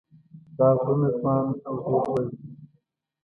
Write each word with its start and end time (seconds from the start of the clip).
دا 0.57 0.67
غرونه 0.79 1.09
ځوان 1.17 1.45
او 1.67 1.73
ډېر 1.83 2.01
لوړ 2.07 2.21
دي. 2.29 2.45